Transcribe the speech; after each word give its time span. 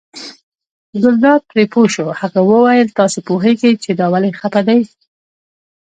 ګلداد 1.01 1.41
پرې 1.51 1.63
پوه 1.73 1.87
شو، 1.93 2.07
هغه 2.21 2.39
وویل 2.49 2.89
تاسې 2.99 3.19
پوهېږئ 3.27 3.73
چې 3.83 3.91
دا 3.99 4.07
ولې 4.13 4.31
خپه 4.39 4.61
دی. 4.67 4.81